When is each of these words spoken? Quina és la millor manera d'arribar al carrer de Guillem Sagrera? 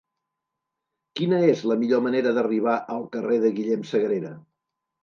Quina 1.19 1.41
és 1.53 1.61
la 1.73 1.77
millor 1.83 2.03
manera 2.09 2.35
d'arribar 2.39 2.79
al 2.99 3.07
carrer 3.19 3.41
de 3.47 3.57
Guillem 3.61 3.89
Sagrera? 3.95 4.39